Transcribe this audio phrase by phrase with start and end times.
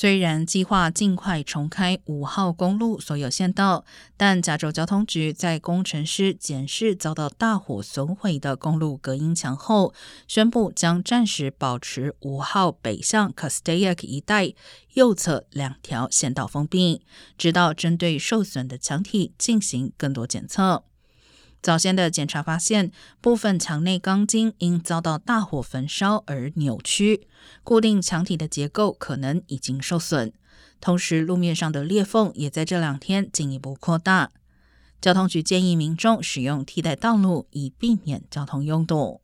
[0.00, 3.84] 虽然计划尽快重开五号公路所有线道，
[4.16, 9.92] 但加州交通局在工程师检视遭到大火损毁的公路隔音墙后，
[10.26, 14.54] 宣布将暂时保持五号北向 Castaic 一带
[14.94, 17.02] 右侧两条线道封闭，
[17.36, 20.84] 直到针对受损的墙体进行更多检测。
[21.62, 22.90] 早先的检查发现，
[23.20, 27.26] 部分墙内钢筋因遭到大火焚烧而扭曲，
[27.62, 30.32] 固定墙体的结构可能已经受损。
[30.80, 34.30] 同时，路面上的裂缝也在这两天进一步扩大。
[35.00, 39.20] 交通局建议民众使用替代道路，以避免交通拥堵。